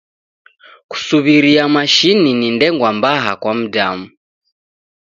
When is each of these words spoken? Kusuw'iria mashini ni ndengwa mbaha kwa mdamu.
Kusuw'iria 0.89 1.65
mashini 1.75 2.31
ni 2.39 2.47
ndengwa 2.55 2.89
mbaha 2.97 3.31
kwa 3.41 3.51
mdamu. 3.59 4.05